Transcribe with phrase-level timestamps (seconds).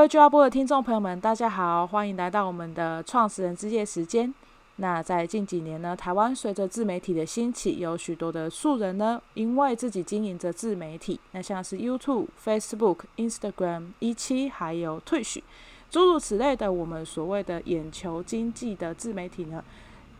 [0.00, 4.32] 各位 J 播的听众朋友们，大家好，欢迎来到我们的创始人之夜时间。
[4.76, 15.42] 那在近几年呢，台湾随着自媒体的兴起，有许多的素人呢，因为自己经营着自媒体，那像是 YouTube、Facebook、Instagram、一期还有 Twitch，
[15.90, 19.62] 诸如此类的，我们所谓的眼球经济的自媒体呢，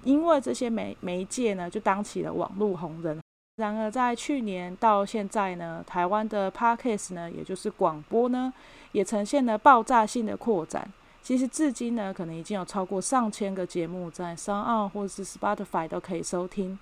[0.04, 3.18] 因为这些媒媒介呢，就当起了网络红人。
[3.60, 8.52] 然而，在去年到现在呢，台湾的 Podcast 呢，也就是广播呢，
[8.92, 10.86] 也呈现了爆炸性的扩展。
[11.22, 16.78] 其实至今呢，可能已经有超过上千个节目在 s o n 或是 Spotify 都可以收听。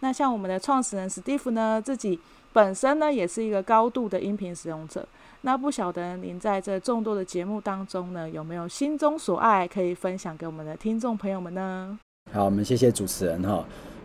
[0.00, 2.18] 那像我们的创始人 Steve 呢，自己
[2.52, 5.06] 本身呢也是一个高度的音频使用者。
[5.42, 11.98] 那不晓得您在这众多的节目当中呢，有没有心中所爱可以分享给我们的听众朋友们呢？
[12.32, 13.64] 好，我们谢谢主持人哈。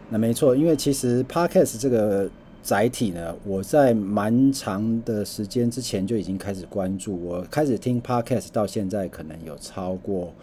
[0.09, 2.29] 那没错，因为其实 Podcast 这个。
[2.63, 10.33] 载体呢，我在蛮长的时间之前就已经开始关注，我开始听 Podcast 到现在可能有超过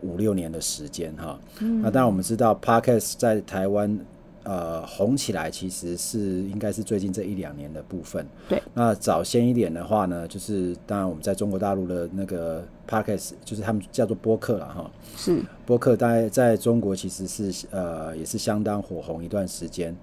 [0.00, 1.38] 五六年的时间哈。
[1.60, 3.96] 嗯、那当然我们知道 Podcast 在台湾
[4.42, 8.26] 呃红起来，其实是应该是最近这一两年的部分。
[8.48, 8.60] 对。
[8.74, 14.90] 那早先一点的话呢，就是当然我们在中国大陆的那个 Podcast，就是他们叫做播客了哈。
[15.16, 15.40] 是。
[15.64, 19.96] 播客大概在中国其实是呃也是相当火红一段时间。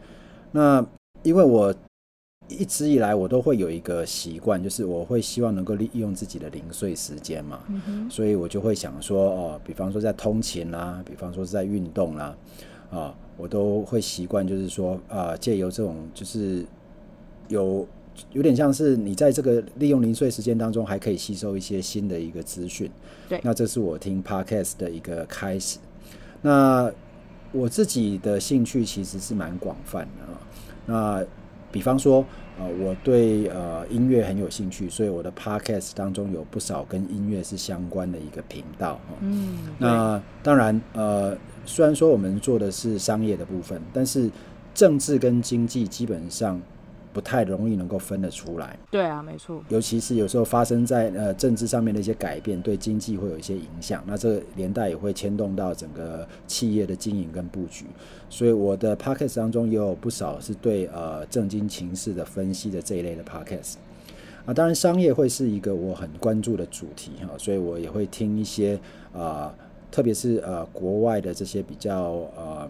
[0.51, 0.85] 那
[1.23, 1.75] 因为我
[2.47, 12.33] 一直以来我都会有一个习惯，就是我会希望能够利用自己的零碎时间嘛，嗯、所以我就会想说，哦，比方说在通勤啦、啊，比方说是在运动啦、
[12.89, 16.65] 啊，啊，我都会习惯，就是说，啊，借由这种，就是
[17.49, 17.85] 有
[18.33, 22.89] 有点像是你在这个利用零碎时间当中，还可以吸收一些新的一个资讯。
[23.29, 25.77] 对，那这是我听 Podcast 的一个开始。
[26.41, 26.91] 那
[27.51, 30.39] 我自己的兴趣其实是蛮广泛的啊。
[30.85, 31.25] 那
[31.71, 32.25] 比方说，
[32.59, 38.99] 呃，我对呃音乐很有兴趣，所以我的 podcast 当中有不少跟音乐是相关的一个频道。
[39.21, 44.29] 嗯，那当然，呃，虽然说我们做的是商业的部分，但是
[44.73, 46.61] 政治跟经济基本上。
[47.17, 48.77] 不太容易能够分得出来。
[48.91, 49.59] 对啊，没错。
[49.69, 54.03] 尤其是有时候发生在呃政治上面的一些改变，对经济会有一些影响。
[54.05, 57.85] 那这个连带也会牵动到整个企业的经营跟布局。
[58.29, 63.77] 所以我的 podcast 当中也有不少是对呃政经情势的分析的这一类的 podcast。
[64.45, 68.75] 啊，当然商业会是一个我很关注的主题哈，所以我也会听一些
[69.11, 69.55] 啊、呃，
[69.89, 72.69] 特别是呃国外的这些比较呃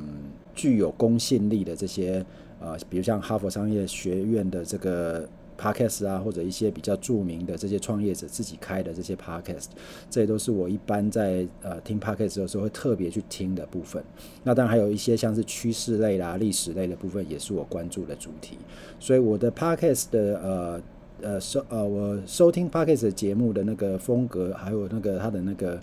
[0.56, 2.26] 具有公信力的这些。
[2.60, 5.28] 呃，比如像哈佛商业学院的这个
[5.60, 9.66] podcast 啊，或者一些比较著名的这些创业者自己开的这些 podcast，
[10.10, 14.04] 这也都是我一般在呃听 podcast 的时候会特别去听的部分。
[14.44, 18.58] 那当然还有一些像是趋势类啦、历史类的部分，也是我关注的主题。
[19.00, 20.82] 所以我的 podcast 的呃
[21.22, 25.80] 呃收呃我收听 podcast 节目的那个风格，还有那个它的那个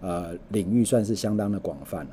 [0.00, 2.04] 呃领域，算是相当的广泛。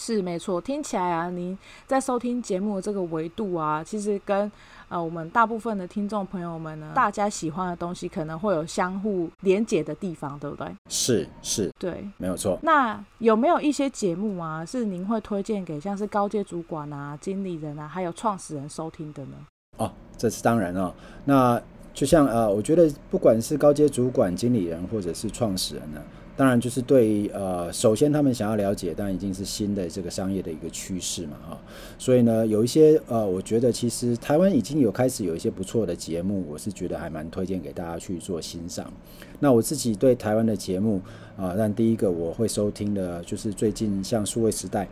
[0.00, 1.56] 是没错，听起来啊，您
[1.86, 4.50] 在收听节目的这个维度啊，其实跟
[4.88, 10.66] 呃我们大部分的听众朋友们呢，大家喜欢的东西可能会有相互连结的地方，对不对？
[10.88, 12.58] 是是，对，没有错。
[12.62, 19.36] 那有没有一些节目啊，是您会推荐给像是高阶主管啊、经理人啊，还有创始人收听的呢？
[19.76, 20.94] 哦，这是当然哦。
[21.26, 21.60] 那
[21.92, 26.00] 就像呃，我觉得不管是高阶主管、经理人，或者是创始人呢。
[26.40, 31.60] 当然，就是对呃，首先他们想要了解，当然已经是新的这个商业的一个趋势嘛，哈。
[31.98, 38.90] 所以呢，有一些呃，我觉得其实台湾已经有开始有一些不错的节目，我是觉得还蛮推荐给大家去做欣赏。
[39.38, 41.02] 那我自己对台湾的节目
[41.36, 44.88] 啊，但第一个我会收听的就是最近像数位时代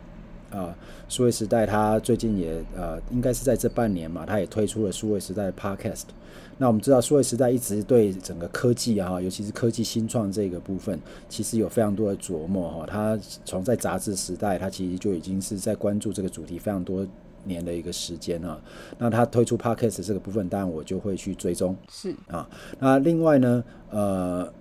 [0.51, 0.77] 啊，
[1.07, 6.03] 数位时代它最近也呃，应该是在这半年嘛，它也推出了数位时代 Podcast。
[6.59, 12.85] 那我们知道，数位时代一直对整个科技啊，尤其是科技新创这个部分，其实有非常多的琢磨哈。
[12.85, 17.07] 它从在杂志时代，它其实就已经是在关注这个主题非常多
[17.45, 18.61] 年的一个时间啊。
[18.97, 21.75] 那他推出 Podcast 这个部分，当然我就会去追踪。
[21.89, 22.47] 是啊，
[22.77, 24.53] 那另外呢，呃。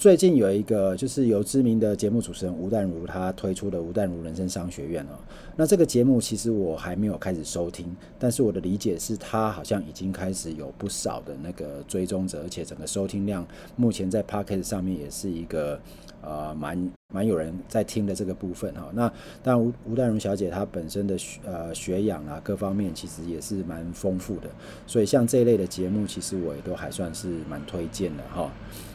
[0.00, 5.20] 最近有一个就是由知名的节目主持人吴淡如他推出的吴淡如人生商学院哦，
[5.54, 15.78] 那这个节目其实我还没有开始收听，但是我的理解是他好像已经开始有不少的那个追踪者，而且整个收听量目前在 Podcast 上面也是一个
[16.22, 18.88] 呃蛮蛮有人在听的这个部分哈。
[18.94, 19.06] 那
[19.42, 24.48] 当然吴吴淡如小姐她本身的学呃学养啊各方面其实也是蛮丰富的，
[24.86, 28.50] 所以像这一类的节目其实我也都还算是蛮推荐的哈。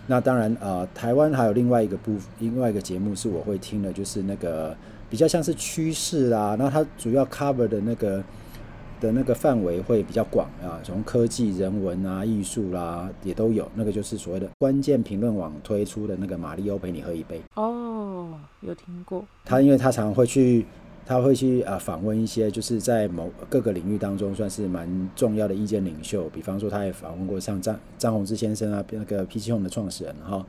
[0.08, 4.76] 那当然，呃，台湾还有另外一个部，另外一个节目是我会听的，就是那个
[5.10, 6.56] 比较像是趋势啦。
[6.58, 8.24] 那它主要 cover 的那个
[9.00, 13.70] 的那个范围会比较广啊，从科技、人文啊、艺术啦也都有。
[13.74, 17.42] 那个就是所谓的关键评论网推出的那个马里欧陪你喝一杯。
[17.56, 18.30] 哦，
[18.62, 19.26] 有听过。
[19.44, 20.66] 他因为他常常会去。
[21.06, 30.44] 他会去啊访问一些就是在某各个领域当中算是蛮重要的意见领袖，比方说他也访问过像张张宏志先生啊，那个 PC Home 的创始人哈。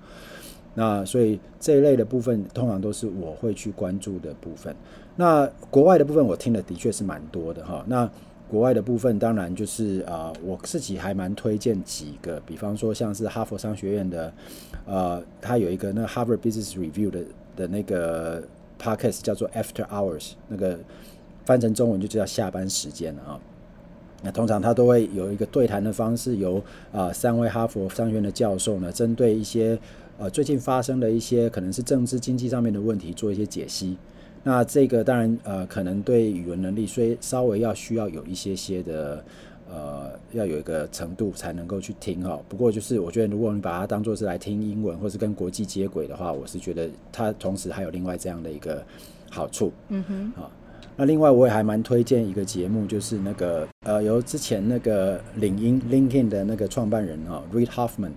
[0.74, 4.74] 那所以这一类的部分通常都是我会去关注的部分。
[5.14, 7.84] 那国外的部分我听的的确是蛮多的哈。
[7.86, 8.10] 那
[8.48, 14.32] 国外的部分当然就是啊，我自己还蛮推荐几个，比方说像是哈佛商学院的，
[14.86, 17.24] 呃，他有一个那 Harvard Business Review 的
[17.54, 18.42] 的那个。
[18.80, 20.78] Podcast 叫做 After Hours，那个
[21.44, 23.40] 翻成中文就叫下班时间啊。
[24.22, 26.62] 那通常他都会有一个对谈的方式，由
[26.92, 29.78] 啊三位哈佛商学院的教授呢，针对一些
[30.18, 33.96] 呃最近发生的一些可能是政治经济上面的问题做一些解析。
[34.42, 39.24] 那这个当然呃可能对语文能力虽稍微要需要有一些些的。
[39.70, 42.40] 呃，要有一个程度才能够去听哈。
[42.48, 48.84] 不过就是我觉得，如果你把它当做是来听英文，或是跟国际接轨的话，我是觉得它同时还有另外这样的一个
[49.30, 49.72] 好处。
[49.88, 50.32] 嗯哼。
[50.36, 50.50] 好，
[50.96, 58.12] 那另外我也还蛮推荐一个节目，就是那个呃，由之前那个领英 LinkedIn 的那个创办人啊，Reid Hoffman。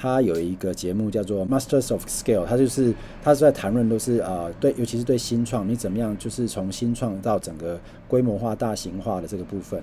[0.00, 9.82] 他有一个节目叫做 Masters of Scale，他就是他是在谈论都是啊对，尤其是对新创，你怎么样就是从新创到整个规模化、大型化的这个部分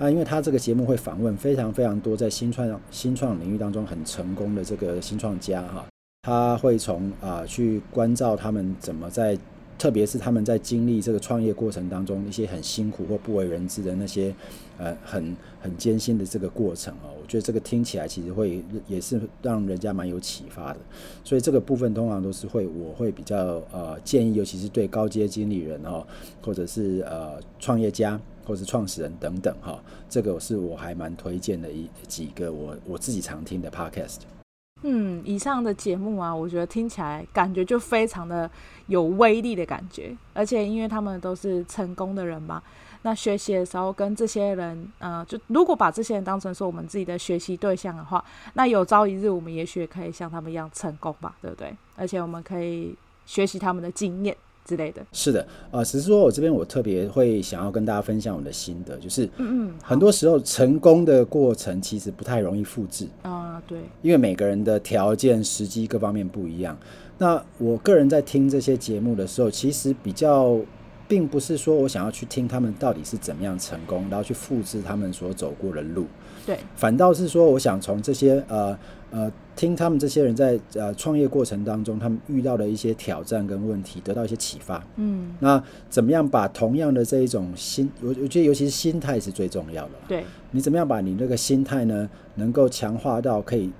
[0.00, 5.86] 啊，因为他这个节目会访问非常非常多在新创新创领域当中很成功的这个新创家哈，
[6.22, 9.38] 他会从啊、去关照他们怎么在。
[9.82, 14.32] 特别是他们在经历这个创业过程当中，一些很辛苦或不为人知的那些，
[14.78, 20.78] 呃，很很艰辛的这个过程哦，我觉得这个听起来其实会也是让人家蛮有启发的。
[21.24, 26.06] 所以这个部分通常都是会，我会比较呃建议，尤其是对高阶经理人哦，
[26.40, 34.41] 或者是呃创业家或者是创始人等等哈，这个是我还蛮推荐的一几个我我自己常听的 podcast。
[34.82, 38.50] 嗯，以上的节目啊，我觉得听起来感觉就非常的
[38.86, 42.62] 有威力的感觉，而且因为他们都是成功的人嘛，
[43.02, 48.24] 那学习的时候跟这些人，呃，就如果把这些人当成是我们自己的学习对象的话，
[48.54, 51.74] 那有朝一日我们也许可以像他们一样成功吧，对不对？
[51.96, 52.94] 而且我们可以
[53.24, 54.36] 学习他们的经验。
[54.64, 66.76] 之类的，是的，啊、呃，只是说我这边我特别会想要跟大家分享我的心得，就是，嗯嗯，很多时候成功的过程其实不太容易复制啊，对，因为每个人的条件、时机各方面不一样。
[67.18, 70.58] 那我个人在听这些节目的时候，其实比较，
[71.06, 76.06] 并不是说我想要去听他们到底是怎么样成功，然后去复制他们所走过的路。
[76.46, 78.76] 对，反倒是说，我想从这些呃
[79.10, 84.82] 呃，听他们这些人在呃创业过程当中，他们遇到的一些挑战跟问题，得到一些启发。
[84.96, 89.90] 嗯，那怎么样把同样的这一种心，我我觉得尤其是心态是最重要的。
[90.08, 93.70] 对，你怎么样把你那个心态呢，能够强化到可以。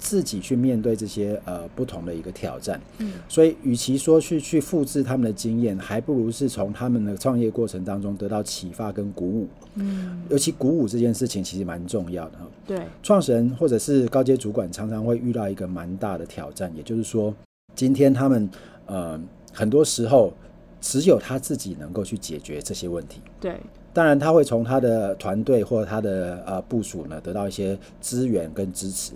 [0.00, 12.46] 自己去面对这些呃不同的一个挑战，嗯，所以与其说去去复制他们的经验，还不如是从他们的创业过程当中得到启发跟鼓舞，嗯，尤其鼓舞这件事情其实蛮重要的哈。
[12.66, 17.32] 对，创始人或者是高阶主管常常会遇到一个蛮大的挑战，也就是说，
[17.74, 18.48] 今天他们
[18.86, 19.20] 呃
[19.52, 20.32] 很多时候
[20.80, 23.54] 只有他自己能够去解决这些问题，对。
[23.92, 29.14] 当然，他会从他的团队或者他的呃部署呢得到一些资源跟支持。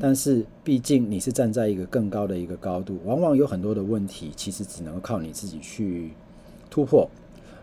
[0.00, 6.12] 但是，毕竟你是站在一个更高的一个高度，往往有很多的问题，其实只能靠你自己去
[6.70, 7.06] 突破，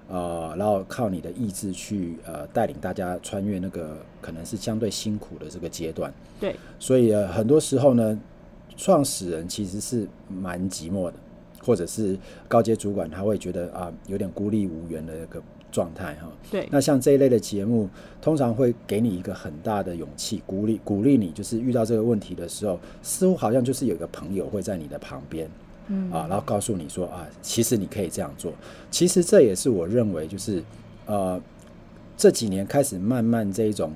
[0.08, 6.14] 呃，然后靠你的意志去呃带领大家穿越那个可能是相对辛苦的这个阶段。
[6.40, 6.56] 对。
[6.78, 8.20] 所以，呃，很多时候呢，
[8.78, 11.14] 创始人其实是蛮寂寞的，
[11.64, 12.16] 或者是
[12.48, 15.42] 高阶主管他会觉得啊、呃、有点孤立无援的那个。
[15.72, 17.90] 状态哈，对，那像这一类的节目，
[18.22, 25.50] 通常会给你一个很大的勇气，鼓励鼓励你，就是遇到这个问题的时候，似乎好像就是有一个朋友会在你的旁边，
[25.88, 26.12] 嗯。
[26.12, 28.52] 啊，然后告诉你说啊，其实你可以这样做。
[28.90, 30.62] 其实这也是我认为，就是
[31.06, 31.42] 呃
[32.18, 33.94] 这几年开始慢慢这一种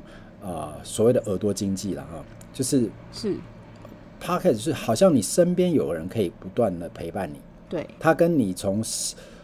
[0.81, 3.35] 所谓的耳朵经济了哈，就是是。
[4.21, 7.39] Podcast 就是好像你身边有人可以不断的陪伴你，
[7.69, 8.81] 对，他跟你从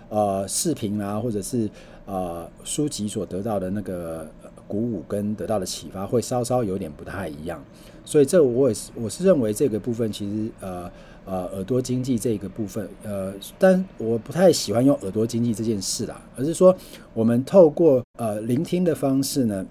[0.09, 1.69] 呃视频啊或者是。
[2.11, 4.29] 呃，书籍所得到的那个
[4.67, 7.63] 鼓舞跟得到的启发会稍稍有点不太一样，
[8.03, 10.91] 所以这我也是我是认为这个部分其实呃
[11.23, 16.75] 呃耳朵经济这个部分呃，但我不太喜欢用耳朵经济这件事啦，而是说
[17.13, 19.65] 我们透过呃聆听的方式呢，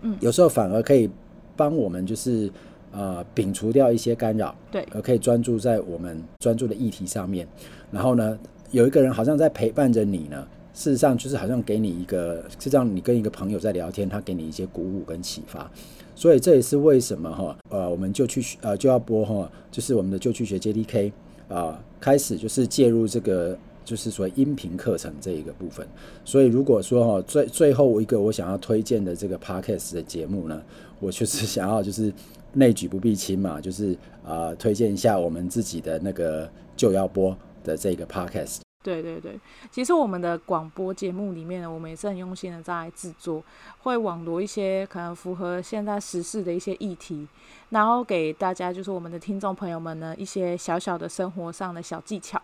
[0.00, 1.08] 嗯，有时候反而可以
[1.54, 2.50] 帮我们就是
[2.90, 7.46] 呃摒除掉一些干扰，对，而可以专注在我们专注的议题上面，
[7.92, 8.36] 然后呢，
[8.72, 10.44] 有一个人好像在陪伴着你呢。
[10.76, 15.68] 事实上就是好像给你一个，就像你跟一个朋友在聊天，他给你一些鼓舞跟启发。
[16.14, 21.12] 所以这也是为什么哈，呃，我们就去呃就要播哈，就是我们的就去学 JDK
[21.48, 25.86] 啊，开始就是介入这个就是所谓音频课程这一个部分。
[26.26, 30.62] 所以如果说哈最最后一个我想要推荐的这个 Podcast 的节目呢，
[31.00, 32.12] 我就是想要就是
[32.52, 38.65] 内举不避亲嘛，就是啊、推荐一下我们自己的那个就要播的这个 Podcast。
[38.86, 39.36] 对对对，
[39.68, 43.42] 其实我们的广播节目里面呢，我们也是很用心的在制作，
[43.80, 47.26] 会网罗一些可能符合现在时事的一些议题，
[47.70, 52.40] 然后给大家就是我们的听众朋友们呢一些小小的生活上的小技巧，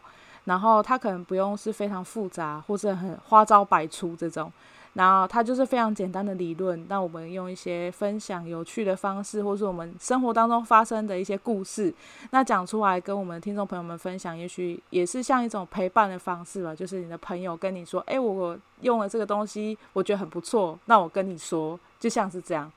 [0.46, 4.52] 然后它可能不用是非常复杂或是很花招百出这种。
[4.94, 11.92] 然后它就是非常简单的理论，那我们用一些分享有趣的方式，或是我们生活当中发生的一些故事，
[12.30, 16.75] 那讲出来跟我们听众朋友们分享，也许也是像一种陪伴的方式吧。
[16.75, 22.70] 就是你的朋友跟你说：“诶，我用了这个东西，我觉得很不错。”那我跟你说，就像是这样。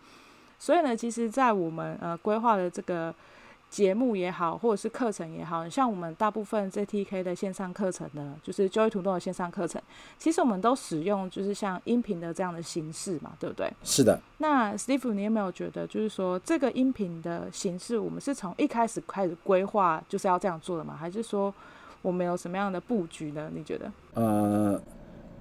[0.57, 3.13] 所以呢，其实，在我们呃规划的这个。
[3.75, 9.81] 节目也好，或者是课程也好，像我们大部分 JTK 的线上课程呢，就是就业图动的线上课程，
[10.17, 13.69] 其实我们都使用就是像音频的这样的形式嘛，对不对？
[13.83, 14.17] 是的。
[14.37, 20.95] 那 Steve，你有没有觉得，就是说这个音频的形式，我们是从一开始开始规划就是要这样做的吗？
[20.97, 21.53] 还是说
[22.01, 23.51] 我们有什么样的布局呢？
[23.53, 23.91] 你觉得？
[24.13, 24.81] 呃，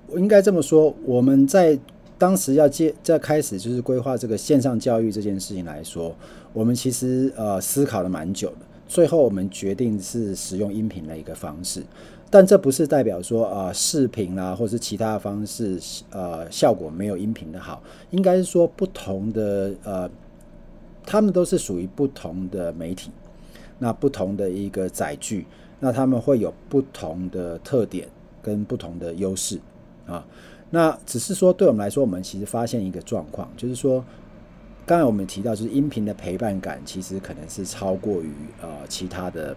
[0.09, 1.79] 我应该这么说，我们在。
[2.17, 6.15] 当时要接在开始就是规划这个线上教育这件事情来说，
[6.53, 11.83] 我们其实呃思考了蛮久的，最后我们决定是使用音频的一个方式，
[12.31, 15.79] 但这不是代表说啊、呃、视频啦或是其他方式
[16.11, 20.09] 呃效果没有音频的好，应该是说不同的呃，
[21.05, 23.11] 他们都是属于不同的媒体，
[23.79, 25.47] 那不同的一个载具，
[25.81, 28.09] 那他们会有不同的特点
[28.41, 29.59] 跟不同的优势
[30.07, 30.25] 啊。
[30.75, 34.05] 那只是说，对我们来说，我们其实发现一个状况，就是说，
[34.85, 39.57] 刚才我们提到，就是音频的陪伴感，其实可能是超过于呃其他的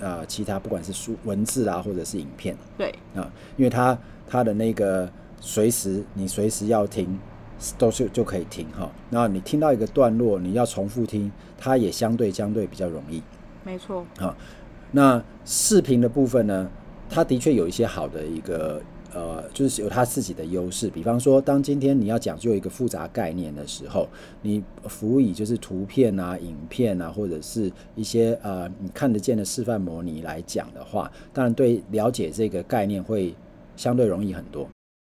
[0.00, 5.06] 呃其他，不管是书文字啊，或者是影片，对啊，因为它它的那个
[5.38, 7.18] 随时你随时要听，
[7.76, 8.90] 都是就可以听哈。
[9.10, 13.22] 那你听到一个段落，你要重复听，它也相对相对比较容易，
[13.64, 14.34] 没错啊。
[14.92, 16.70] 那视频的部分呢，
[17.10, 18.80] 它的确有一些好的一个。
[19.14, 20.88] 呃，就是有它自己的优势。
[20.90, 24.06] 比方说，当今天你要讲究一个复杂概念的时候，
[24.42, 33.34] 你辅以就是图片啊、影片啊，或者是一些呃你看得见的示范模拟来讲的话，当然对了解这个概念会
[33.76, 34.68] 相对容易很多。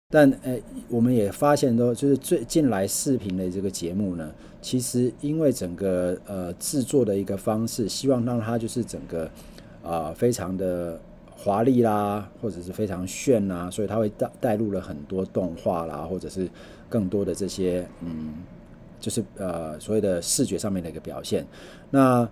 [0.09, 9.25] 但呃，我们也发现都就是最近来视频的这个节目呢，其实因为整个呃制作的一个方式，希望让它就是整个
[9.83, 10.99] 啊、呃、非常的。
[11.41, 16.49] 华丽啦，或者是非常炫呐，所以它会带带入了很多动画啦，或者是
[16.89, 18.33] 更多的这些嗯，
[18.99, 21.47] 就是呃所谓的视觉上面的一个表现。
[21.89, 22.27] 那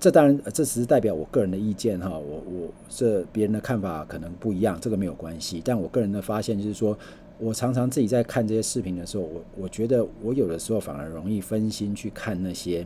[0.00, 5.62] 这当然这只是代表我个人的意见哈，我我这别人的看法可能不一样，这个没有关系。
[5.64, 6.98] 但我个人的发现就是说，
[7.38, 12.84] 我常常自己在看这些视频的时候，我我觉得我有的时候反而容易分心去看那些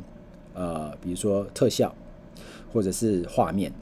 [0.52, 1.94] 呃，比如说特效
[2.70, 3.72] 或者是画面。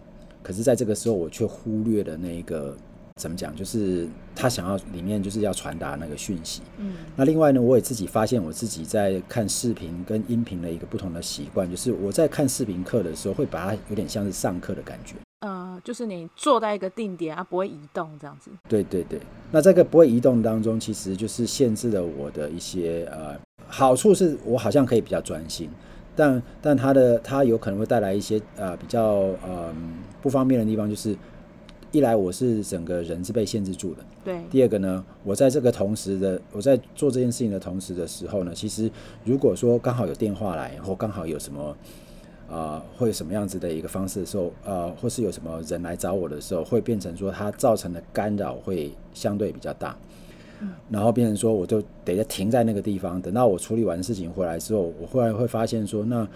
[0.45, 2.77] 可是，在这个时候，我却忽略了那一个
[3.17, 6.61] 怎么讲，就是他想要里面就是要传达那个讯息。
[6.77, 15.15] 嗯，那另外呢，我也自己发现我自己在看视频跟音频的一个不同的习惯，就是我在看视频课的时候，会把它有点像是上课的感觉。
[15.41, 18.51] 呃，就是你坐在一个定点，它不会移动这样子。
[18.69, 19.19] 对对对，
[19.51, 23.35] 那这个不会移动当中，其实就是限制了我的一些呃
[23.67, 25.71] 好处，是我好像可以比较专心。
[26.17, 29.03] 但但它的它有可能会带来一些呃比较
[29.43, 29.75] 呃
[30.23, 31.17] 不方便的地方，就是
[31.93, 34.41] 一来我是整个人是被限制住的，对。
[34.51, 38.91] 第二个呢，我在这个同时的我在做这件事情的同时的时候呢，其实
[39.25, 41.77] 如果说刚好有电话来，或刚好有什么
[42.49, 49.97] 啊、呃，会有什么样子的一个方式的时候，呃，或是有什么人来找我的时候，会变成说它造成的干扰会相对比较大。
[50.91, 56.27] 然后变成说，我就得停在那个地方，等到我处理完事情回来之后，我后来会发现说，那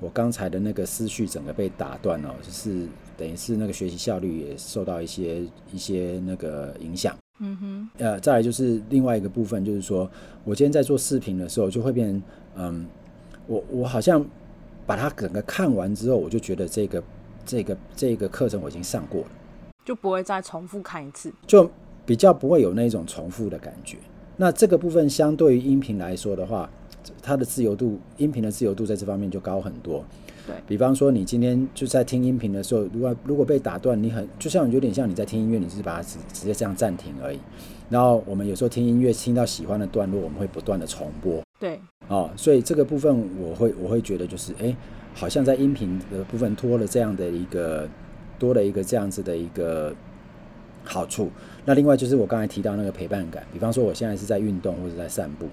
[0.00, 7.16] 我刚才的那个思绪整个被打断了，就是等于是那个学习效率也受到一些一些那个影响。
[7.38, 7.88] 嗯哼。
[7.98, 10.10] 呃，再来就是另外一个部分，就是说
[10.44, 12.22] 我今天在做视频的时候，就会变成，
[12.56, 12.86] 嗯，
[13.46, 14.24] 我我好像
[14.86, 17.02] 把它整个看完之后，我就觉得这个
[17.44, 19.28] 这个这个课程我已经上过了，
[19.84, 21.32] 就不会再重复看一次。
[21.46, 21.70] 就。
[22.06, 23.98] 比较不会有那种重复的感觉。
[24.36, 26.70] 那这个部分相对于音频来说的话，
[27.20, 30.04] 它的自由度，音频的自由度在这方面就高很多。
[30.46, 37.38] 对，比方说，你今天就在听音频的时候，如果如果被打断，你很就像有点像你在听音乐，你只是把它直直接这样暂停而已。
[37.88, 41.42] 然后我们有时候听音乐听到喜欢的段落，我们会不断的重播。
[41.58, 44.76] 对，哦，所以这个部分我会我会觉得就是，哎，
[45.14, 47.88] 好像在音频的部分多了这样的一个
[48.38, 49.92] 多了一个这样子的一个
[50.84, 51.30] 好处。
[51.66, 55.46] 那另外就是我刚才提到那个陪伴感，比方说我现在是在运动或者在散步，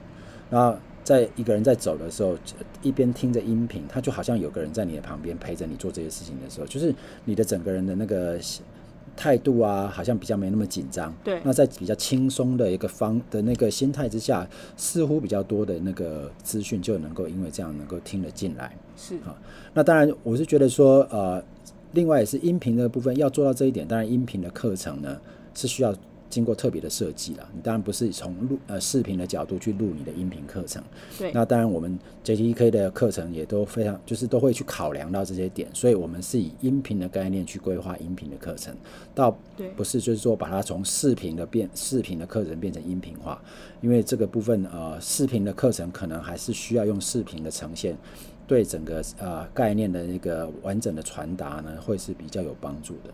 [0.50, 2.38] 然后在一个人在走的时候，
[2.82, 8.40] 一边听着音频，他就好像有个人在你的旁边陪着你做这些事情的时候，就是你的整个人的那个。
[9.16, 11.14] 态度啊，好像比较没那么紧张。
[11.24, 18.76] 对，那在比较轻松的一个方的那个心态之下，似乎比较多的那个资讯就能够因为这样能够听得进来。
[18.98, 19.38] 是啊，
[19.72, 21.44] 那当然我是觉得说，呃，
[21.92, 25.16] 另外也是音频的部分要做到这一点，当然音频的课程呢
[25.54, 25.94] 是需要。
[26.30, 30.82] 经过特别的设计了，你当然不是从录呃视频的角度去录你的音频课程。
[31.16, 38.76] 对，那当然我们 JTK 的课程也都非常，就是都会去考量到这些点，所以我们是以音频的概念去规划音频的课程，
[39.14, 39.38] 倒
[39.76, 43.40] 不是就是说把它从视频的变视频的课程变成音频化，
[43.82, 47.96] 因为这个部分呃视频的课程可能还是需要用视频的呈现，
[48.48, 53.14] 对整个呃概念的那个完整的传达呢会是比较有帮助的。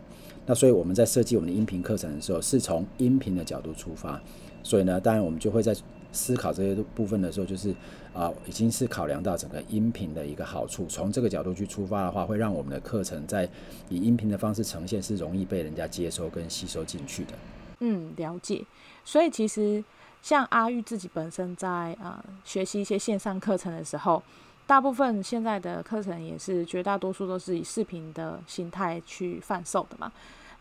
[0.49, 4.19] 那所以我们在设计我们的音频课程的时候，是从音频的角度出发，
[4.63, 5.75] 所以呢，当然我们就会在
[6.11, 7.69] 思考这些部分的时候，就是
[8.15, 13.47] 啊、已经是考量到整个音频的一个好处，从这个角度去出发的话，会让我们的课程在
[13.89, 17.33] 以音频的方式呈现，是容易被人家接收跟吸收进去的。
[17.81, 18.65] 嗯，了解。
[19.05, 19.83] 所以其实
[20.23, 24.23] 像阿玉自己本身在啊、学习一些线上课程的时候。
[24.69, 30.11] 大部分现在的课程也是绝大多数都是以视频的形态去贩售的嘛。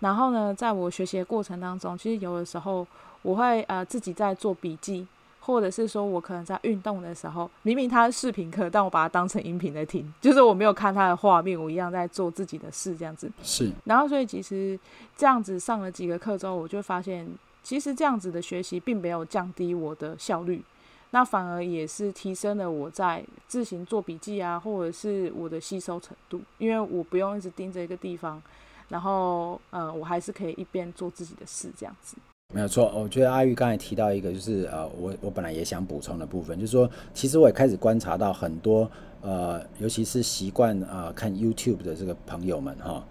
[0.01, 2.87] 然后呢，在我学习的过程当中，其实有的时候
[3.21, 5.07] 我会呃自己在做笔记，
[5.41, 13.31] 或者是说我可能在运动的时候，明明它是视频课，但我把它当成音频在听，就是我没有看它的画面，我一样在做自己的事这样子。
[13.43, 13.71] 是。
[13.85, 14.81] 然后所以其实
[15.19, 17.29] 这样子上了几个课之后，我就发现，
[17.63, 20.65] 其实这样子的学习并没有降低我的效率。
[21.11, 28.43] 那反而也是提升了我在自行做笔记啊，或者是我的吸收程度，因为我不用一直盯着一个地方，
[28.89, 32.17] 然后呃，我还是可以一边做自己的事这样子。
[32.55, 43.05] 没有错，我觉得阿玉刚才提到一个，就是呃，我我本来也想补充的部分，就是说，其实我也开始观察到很多呃，尤其是习惯啊看 YouTube 的这个朋友们哈。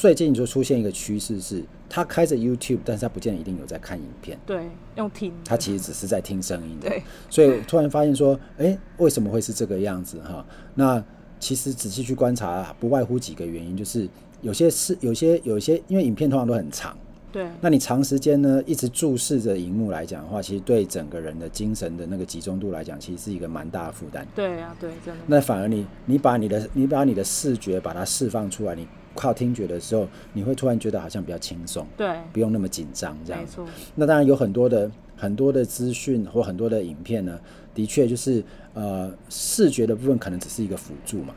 [0.00, 4.38] 最近就出现一个趋势是，他开着 YouTube，但是他不见得一定有在看影片。
[4.46, 5.30] 对，用听。
[5.44, 6.78] 他其实只是在听声音。
[6.80, 7.02] 对。
[7.28, 10.42] 所以突然发现说，哎，为什么会是这个样子哈？
[10.74, 11.04] 那
[11.38, 14.08] 其实仔细去观察，不外乎几个原因，就是
[14.40, 16.96] 有些是有些有些，因为影片通常都很长。
[17.30, 17.46] 对。
[17.60, 24.26] 那你长时间呢一直注视着荧幕来讲的话，其实对整个人的精神的那个集中度来讲，其实是一个蛮大的负担。
[24.34, 25.20] 对啊，对，真的。
[25.26, 28.88] 那反而你你把你的你把你的视觉把它释放出来，你。
[29.14, 33.40] 靠听觉的时候，你会突然觉得好像比较轻松，对，不用那么紧张这样。
[33.40, 33.66] 没错。
[33.94, 37.38] 那当然有很多的很多的资讯或很多的影片呢，
[37.74, 38.42] 的确就是
[38.74, 41.34] 呃视觉的部分可能只是一个辅助嘛，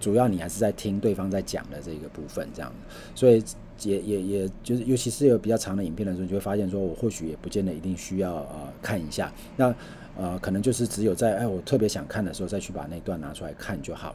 [0.00, 2.72] 主要你还是在听对方在讲的这个部分这样。
[3.14, 3.42] 所以
[3.82, 9.74] 也也也就是尤其是有比较长的影片的时候，你就会发现说我或许也不见得一定需要呃看一下，那
[10.16, 14.14] 呃可能就是只有在哎我特别想看的时候再去把那段拿出来看就好。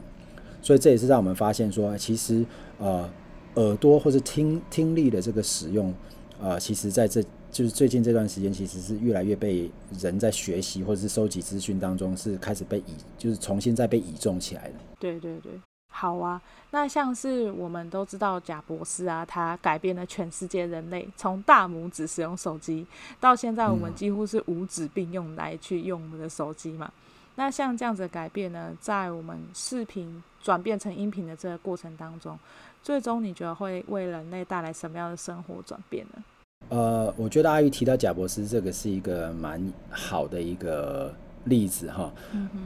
[0.66, 2.44] 所以这也是让我们发现说，其实
[2.78, 3.08] 呃
[3.54, 5.94] 耳朵或是听听力的这个使用，
[6.40, 14.74] 呃，其实在这就是最近这段时间，其实是越来越被人在学习或者是收集资讯当中是开始被倚，就是重新再被倚重起来的。
[14.98, 15.52] 对对对，
[15.92, 16.42] 好啊。
[16.72, 22.84] 那像是我们都知道贾博士啊，他改变了全世界人类，从大拇指使用手机
[23.20, 26.90] 到现在我们几乎是五指并用来去用我们的手机嘛。
[27.36, 32.38] 那像这样子的改变呢，在我们视频转变成音频的这个过程当中，
[32.82, 36.24] 最终你觉得会为人类带来什么样的生活转变呢？
[36.70, 42.10] 呃，我觉得阿玉提到贾博士这个是一个蛮好的一个例子哈。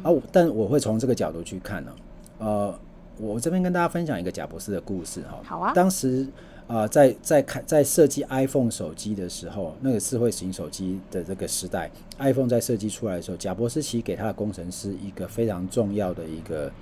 [0.02, 1.96] 啊，但我会从这个角度去看呢。
[2.38, 2.80] 呃，
[3.20, 5.40] 我这边跟大家分享一个贾博士的故事哈。
[5.44, 5.72] 好啊。
[5.74, 6.26] 当时。
[6.70, 16.72] 啊、呃，在在开在设计 iPhone 手机的时候，那个智慧型手机的这个时代，iPhone 在设计出来的时候，贾博士其实给他的工程师一个非常重要的一个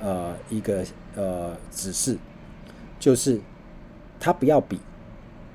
[0.00, 2.18] 呃一个呃指示，
[2.98, 3.40] 就是
[4.18, 4.80] 他不要比，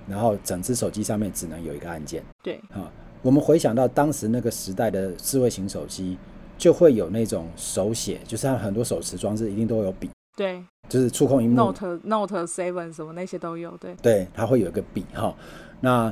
[0.08, 2.24] 然后整只手机上面只能有一个按键。
[2.42, 2.90] 对，啊，
[3.22, 6.18] 我们回想到当时那个时代的智慧型手机，
[6.62, 10.08] 就会有那种手写，就是它很多手持装置一定都有笔。
[10.38, 10.64] 对。
[10.88, 15.34] 就是触控荧幕，Note Note Seven 什么那些都有，对对，它会有一个笔哈。
[15.80, 16.10] 那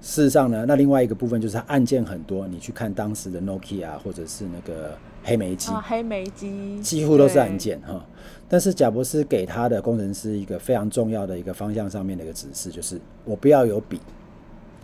[0.00, 2.46] 事实上呢，那另外一个部分就是它按键很多。
[2.46, 8.02] 你去看当时的 Nokia 或者是那个黑莓机，啊，黑莓机几乎都是按键哈。
[8.48, 14.00] 但是贾博士给他的工程师一个非常重要的一个方向上面的一个指示，就是我不要有笔，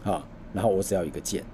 [0.04, 1.44] 啊，然后我只要一个键。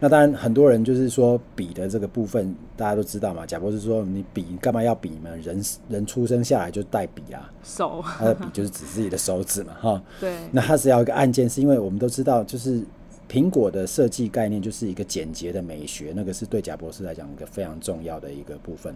[0.00, 3.44] 那当然，很多人就是说比的这个部分，大家都知道嘛。
[3.44, 5.28] 贾博士说：“你比干嘛要比嘛？
[5.42, 10.02] 人人出生下来就带笔啊，手他的笔就是指自己的手指嘛，哈。
[10.20, 10.36] 对。
[10.52, 12.80] 那他只要一个按键，是因为我们都知道，就是
[13.28, 18.94] 苹果的设计概念就是一个简洁的美学，那个是对贾博士来讲一个非常重要的一个部分。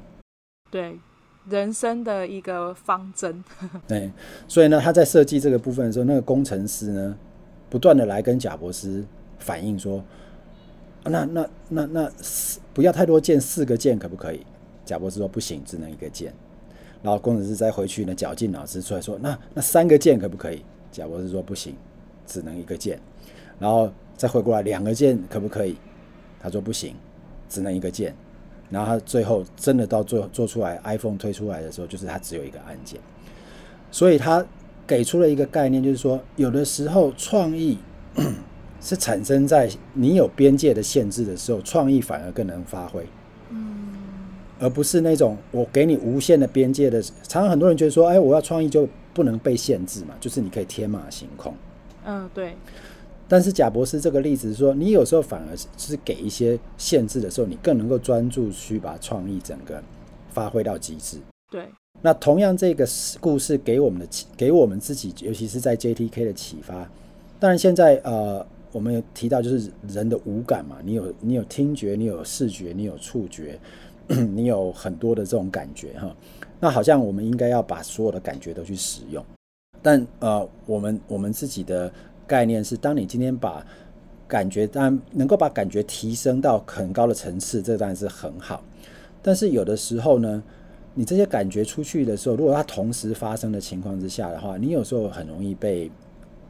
[0.70, 0.96] 对，
[1.48, 3.42] 人生的一个方针。
[3.88, 4.08] 对，
[4.46, 7.16] 所以呢，他在设计这个部分的时候，那个工程师呢，
[7.68, 9.04] 不断的来跟贾博士
[9.40, 10.00] 反映说。
[11.04, 14.40] 那那那那四不要太多键，四个键可不可以？
[14.84, 16.32] 贾博士说不行，只能一个键。
[17.02, 20.64] 然后工程师再回去呢，绞尽脑汁出来说，那那三个键可不可以？
[20.92, 21.74] 贾博士说不行，
[22.26, 23.00] 只能一个键。
[23.58, 25.76] 然后再回过来，两个键可不可以？
[26.40, 26.94] 他说不行，
[27.48, 28.14] 只能一个键。
[28.70, 33.00] 然后他最后真的到最后做出来 iPhone 推出来的时候，就是他只有一个按键。
[33.90, 34.44] 所以他
[34.86, 37.78] 给出了一个概念，就是说有的时候创意。
[38.84, 43.06] 是产生在你有边界的限制的时候，创意反而更能发挥，
[43.50, 43.92] 嗯，
[44.58, 47.00] 而不是那种我给你无限的边界的。
[47.00, 51.54] 常常很多人觉得说，哎，我要创意就不能被限制嘛，就是你可以天马行空，
[52.04, 52.56] 嗯，对。
[53.28, 59.80] 但是贾博士这个例子说，你有时候反而是给一些限制的时候，你更能够专注去把创意整个
[60.30, 61.18] 发挥到极致。
[61.52, 61.66] 对。
[62.00, 62.84] 那同样，这个
[63.20, 66.90] 故事给我们的启，给我们自己，尤其是在 JTK 的启发。
[67.38, 68.44] 当然，现在呃。
[68.72, 73.60] 我们有提到，就是人的五感嘛，你有你有听觉，你有视觉，你有触觉，
[74.08, 76.16] 你有很多的这种感觉哈。
[76.58, 79.22] 那好像我们应该要把所有的感觉都去使用，
[79.82, 81.92] 但呃，我们我们自己的
[82.26, 83.66] 概念是，当你今天把
[84.26, 88.64] 感觉，当然能够把感觉提升到很高的层次，这当然是很好。
[89.20, 90.42] 但是有的时候呢，
[90.94, 95.90] 你这些感觉出去的时候，如果它同时发生的情况之下的话，你有时候很容易被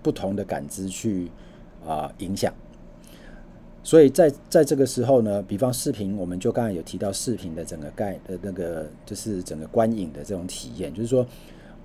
[0.02, 1.28] 不同的感知去。
[1.86, 2.52] 啊、呃，影响。
[3.84, 11.26] 所以在在这个时候呢，比方视频，我们就刚才有提到视频的整个概的那个，就是整个观影的这种体验，就是说，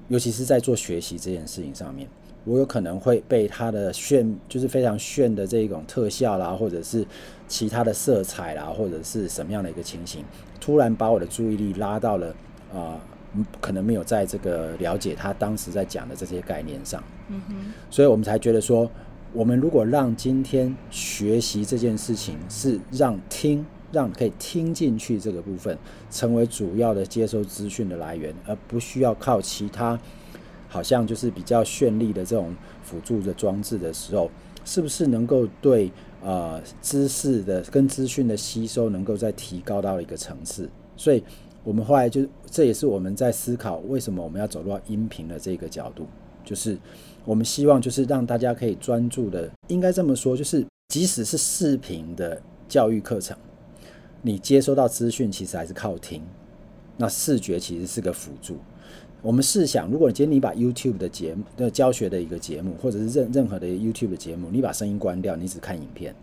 [0.08, 2.08] 尤其是在做学习这件事情上面，
[2.46, 7.04] 我有可能会被它的炫，就是非常炫的这种特效啦，或者是
[7.48, 10.24] 其他的色彩啦，或者是什么样的一个情形，
[10.62, 12.28] 突然把我的注意力拉到了
[12.72, 13.02] 啊、
[13.34, 17.04] 呃，可能没有在这个了解他当时在讲的这些概念上。
[17.30, 17.56] 嗯哼，
[17.90, 18.88] 所以我们才觉得说。
[19.34, 25.78] 我们如果让今天学习这件事情是让听，让可以听进去这个部分
[26.10, 30.00] 成为主要的接收资讯的来源，而不需要靠其他
[30.68, 34.32] 好像就是比较绚丽的这种辅助的装置的时候，
[34.66, 35.92] 是不是能够对
[36.24, 40.70] 呃知识的跟资讯的吸收能够再提高到一个层次？
[40.96, 41.22] 所以
[41.64, 46.08] 我们后来就这也是我们在思考为什么我们要走到音频的这个角度，
[46.44, 46.78] 就是。
[47.28, 53.36] 我们希望就是让大家可以专注的，应该这么说，就是即使是视频的教育课程，
[54.22, 56.24] 你接收到资讯其实还是靠听，
[56.96, 58.56] 那视觉其实是个辅助。
[59.22, 66.16] 我们试想，如果今天你把 YouTube 的节目的教学的一个节目，或者是任任何的 YouTube 的节目，你把声音关掉，你只看影片，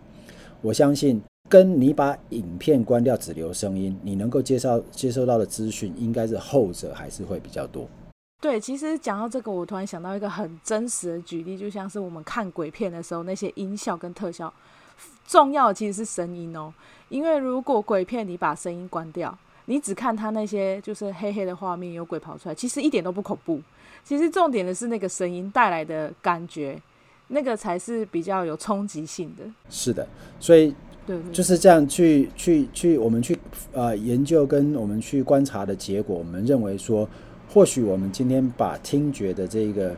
[0.62, 7.86] 我相信跟你把影片关掉只留声音，你能够接受接收到的资讯，应该是后者还是会比较多。
[8.44, 14.52] 对，其实讲到这个，我突然想到一个很真实的举例，就像是我们看鬼片的时候，那些音效跟特效，
[15.26, 16.70] 重要的其实是声音哦。
[17.08, 23.58] 因为如果鬼片你把声音关掉，你只看它那些就是黑黑的画面，有鬼跑出来，其实一点都不恐怖。
[24.04, 26.78] 其实重点的是那个声音带来的感觉，
[27.28, 29.44] 那个才是比较有冲击性的。
[29.70, 30.06] 是的，
[30.38, 30.74] 所以
[31.06, 33.38] 对，就是这样去去去，我们去
[33.72, 37.08] 呃研究跟我们去观察的结果，我们认为说。
[37.54, 39.90] 或许我们今天把听觉的这个，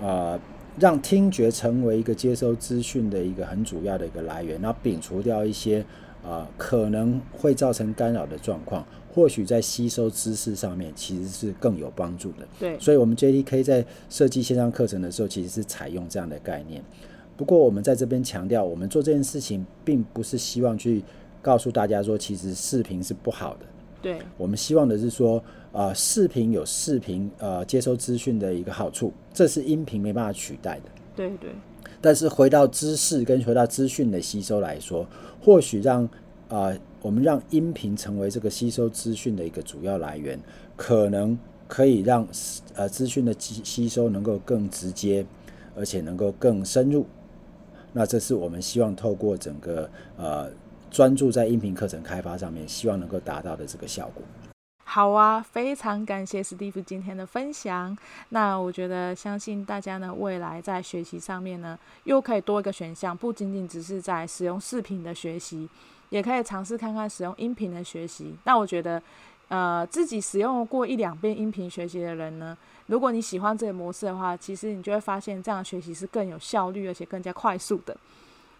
[0.00, 0.40] 啊、呃，
[0.78, 5.80] 让听觉成为一个接收资讯的一个很主要的一个来源，然后摒除掉一些
[6.22, 12.46] 啊、呃、可能会造成干扰的状况，或许在吸收知识上面其实是更有帮助的。
[12.60, 16.80] 对，所以，我们 JDK 在设计线上课程的时候，其实是采用这样的概念。
[17.36, 21.02] 不过，我们在这边强调，我们做这件事情，并不是希望去
[21.42, 23.66] 告诉大家说，其实视频是不好的。
[24.00, 25.42] 对，我们希望的是说。
[25.72, 30.84] 啊、呃，视频有视频呃接收资讯的一个好处，这是音频没办法取代的。
[31.14, 31.50] 对对。
[32.00, 35.06] 但是回到知识跟回到资讯的吸收来说，
[35.38, 36.02] 或许让
[36.48, 40.40] 啊、呃、我们让音频成为这个吸收资讯的一个主要来源，
[40.78, 42.26] 可能可以让
[42.74, 45.26] 呃资讯的吸吸收能够更直接，
[45.76, 47.04] 而且能够更深入。
[47.92, 50.48] 那这是我们希望透过整个呃
[50.96, 54.22] 专注在音频课程开发上面，希望能够达到的这个效果。
[54.82, 57.94] 好啊，非常感谢史蒂夫今天的分享。
[58.30, 65.68] 那我觉得，相信大家呢，未来在学习上面呢，又可以多一个选项，不仅仅只是在使用视频的学习，
[66.08, 68.34] 也可以尝试看看使用音频的学习。
[68.44, 69.02] 那我觉得，
[69.48, 72.56] 呃，自己使用过一两遍音频学习的人呢，
[72.86, 77.94] 如果你喜欢这个模式的话，其实你就会发现这样学习是更有效率，而且更加快速的。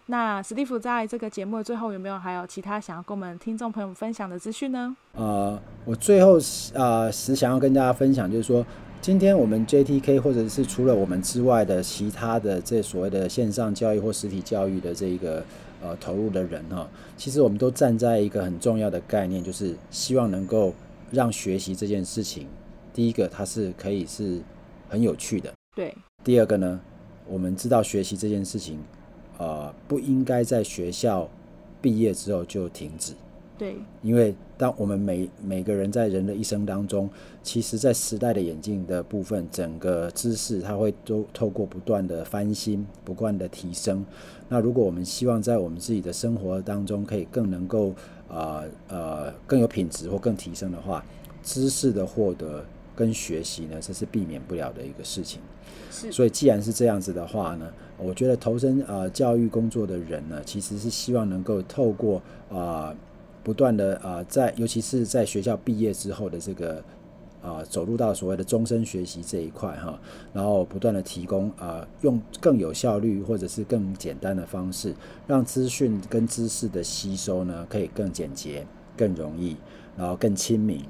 [0.09, 4.95] 那史蒂夫在这个节目的最后有没有还有其他想要跟我们听众朋友分享的资讯呢？
[5.13, 6.39] 呃，我最后
[6.73, 8.65] 呃是想要跟大家分享，就是说
[9.01, 15.43] 今天我们 JTK 或者是除了我们之外的其他的这所谓的线上教育或实体教育的这一个
[15.81, 20.73] 呃投入的人哈，其实我们都站在一个很重要的概念，就是希望能够
[21.11, 22.47] 让学习这件事情，
[22.93, 24.39] 第一个它是可以是
[24.87, 25.93] 很有趣的，对。
[26.23, 26.79] 第二个呢，
[27.27, 28.79] 我们知道学习这件事情。
[29.37, 31.29] 呃，不应该在学校
[31.81, 33.13] 毕业之后就停止。
[33.57, 37.09] 对，因为当我们每每个人在人的一生当中，
[37.41, 44.05] 其实，在时代的演进的部分，整个知识它会都透过不断的翻新、不断的提升。
[44.47, 47.95] 那如果我们希望在我们自己的生活当中可以更能够
[48.29, 51.03] 呃呃更有品质或更提升的话，
[51.41, 52.63] 知识的获得
[52.97, 55.39] 跟学习呢，这是避免不了的一个事情。
[55.91, 62.17] 是，所以既然是这样子的话呢，我觉得投身呃教育工作的人呢，其实是希望能够透过
[62.49, 62.95] 啊、呃、
[63.43, 66.77] 不断的啊、呃、在尤其是在学校毕业之后的这个
[67.41, 69.99] 啊、呃、走入到所谓的终身学习这一块哈，
[70.33, 74.95] 然后不断的提供啊、呃、用更有效率或者是更简单的方式，
[75.27, 78.65] 让资讯跟知识的吸收呢可以更简洁、
[78.97, 79.55] 更容易，
[79.95, 80.83] 然后更亲民，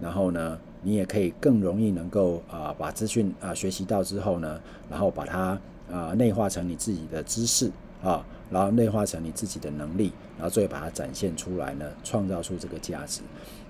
[0.00, 0.58] 然后呢。
[0.82, 4.60] 你也可以更容易能够啊、把资讯啊学习到之后呢，
[4.90, 5.58] 然后把它
[5.90, 7.70] 啊、内化成你自己的知识
[8.02, 13.22] 啊，然后内化成你自己的能力，然后最后把它展现出来呢，创造出这个价值。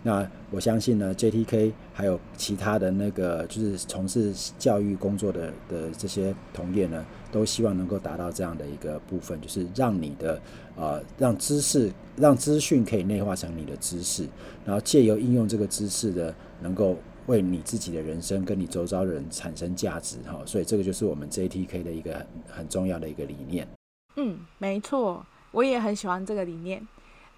[0.03, 10.41] 那我相信呢，JTK 还有其他的那个就是从事教育工作的的这些同业呢，都希望能够达到这样的一个部分，就是让你的
[10.77, 14.27] 呃让知识让资讯可以内化成你的知识，
[14.65, 20.41] 然后借由应用这个知识的，能够为你自己的人生跟你周遭的人产生价值哈。
[20.47, 23.69] 所以这个就是我们 JTK 的一个很很重要的一个理念。
[24.17, 26.87] 嗯，没错，我也很喜欢这个理念。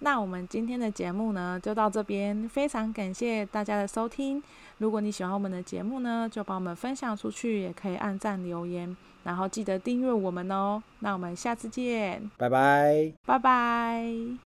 [0.03, 2.49] 那我们今天的节目呢，就到这边。
[2.49, 4.41] 非常感谢大家的收听。
[4.79, 10.81] 如果你喜欢我们的节目呢，就帮我们分享出去，也可以按赞留言，然后记得订阅我们哦。
[10.99, 14.50] 那我们下次见，拜拜，拜拜。